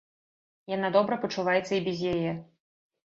Яна 0.75 0.89
добра 0.95 1.19
пачуваецца 1.25 1.69
і 1.75 1.85
без 1.89 2.03
яе. 2.13 2.31